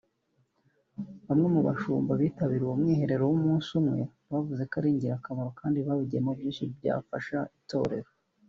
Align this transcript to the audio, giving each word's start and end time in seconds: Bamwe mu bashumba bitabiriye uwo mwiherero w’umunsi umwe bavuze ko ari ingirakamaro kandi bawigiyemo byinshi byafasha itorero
Bamwe 1.27 1.47
mu 1.53 1.61
bashumba 1.67 2.11
bitabiriye 2.21 2.65
uwo 2.67 2.75
mwiherero 2.81 3.23
w’umunsi 3.25 3.69
umwe 3.81 4.01
bavuze 4.31 4.61
ko 4.69 4.73
ari 4.79 4.89
ingirakamaro 4.93 5.49
kandi 5.59 5.77
bawigiyemo 5.87 6.31
byinshi 6.39 6.63
byafasha 6.77 7.37
itorero 7.59 8.09